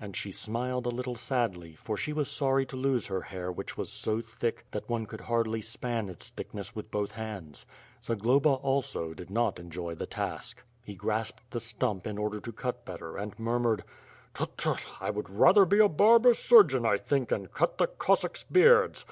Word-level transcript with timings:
And 0.00 0.16
she 0.16 0.32
smiled 0.32 0.86
a 0.86 0.90
little 0.90 1.14
sadly, 1.14 1.76
for 1.76 1.96
she 1.96 2.12
was 2.12 2.28
sorry 2.28 2.66
to 2.66 2.74
lose 2.74 3.06
her 3.06 3.20
hair 3.20 3.52
which 3.52 3.76
was 3.78 3.92
so 3.92 4.20
thick 4.20 4.64
that 4.72 4.88
one 4.88 5.06
could 5.06 5.20
hardly 5.20 5.62
span 5.62 6.08
its 6.08 6.30
thick 6.30 6.52
ness 6.52 6.74
with 6.74 6.90
both 6.90 7.12
hands. 7.12 7.64
Zagloba, 8.02 8.48
also, 8.54 9.14
did 9.14 9.30
not 9.30 9.60
enjoy 9.60 9.94
the 9.94 10.04
task. 10.04 10.64
He 10.82 10.96
grasped 10.96 11.48
the 11.52 11.60
stump 11.60 12.08
in 12.08 12.18
order 12.18 12.40
to 12.40 12.50
cut 12.50 12.84
better, 12.84 13.16
and 13.16 13.38
mur 13.38 13.60
mured: 13.60 13.84
"Tut! 14.34 14.58
Tut! 14.58 14.84
I 15.00 15.10
would 15.10 15.30
rather 15.30 15.64
be 15.64 15.78
a 15.78 15.88
barber 15.88 16.34
surgeon 16.34 16.84
I 16.84 16.96
think, 16.96 17.30
and 17.30 17.52
cut 17.52 17.78
the 17.78 17.86
Cossacks 17.86 18.42
beards. 18.42 19.06